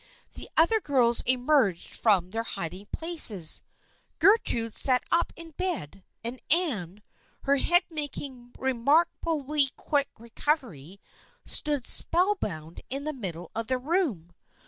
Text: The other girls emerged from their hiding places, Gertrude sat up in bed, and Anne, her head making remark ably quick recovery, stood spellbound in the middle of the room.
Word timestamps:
The 0.33 0.49
other 0.57 0.79
girls 0.81 1.21
emerged 1.27 1.95
from 1.95 2.31
their 2.31 2.41
hiding 2.41 2.87
places, 2.87 3.61
Gertrude 4.17 4.75
sat 4.75 5.03
up 5.11 5.31
in 5.35 5.51
bed, 5.51 6.03
and 6.23 6.39
Anne, 6.49 7.03
her 7.43 7.57
head 7.57 7.83
making 7.91 8.55
remark 8.57 9.09
ably 9.27 9.69
quick 9.77 10.09
recovery, 10.17 10.99
stood 11.45 11.85
spellbound 11.85 12.81
in 12.89 13.03
the 13.03 13.13
middle 13.13 13.51
of 13.53 13.67
the 13.67 13.77
room. 13.77 14.31